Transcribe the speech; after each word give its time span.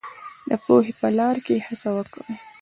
د 0.49 0.51
پوهې 0.63 0.93
په 0.99 1.07
لار 1.17 1.35
کې 1.45 1.63
هڅه 1.67 1.89
وکړئ. 1.97 2.33